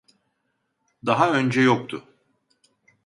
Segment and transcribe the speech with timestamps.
[1.05, 2.05] Daha önce yoktu